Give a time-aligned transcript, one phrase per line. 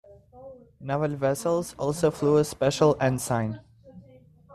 [0.79, 3.59] Naval vessels also flew a special ensign.